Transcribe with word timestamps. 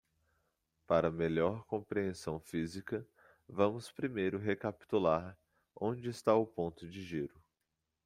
Para 0.87 1.11
melhor 1.11 1.63
compreensão 1.65 2.39
física, 2.39 3.07
vamos 3.47 3.91
primeiro 3.91 4.39
recapitular 4.39 5.37
onde 5.79 6.09
está 6.09 6.33
o 6.33 6.43
ponto 6.43 6.87
de 6.89 7.03
giro. 7.03 7.39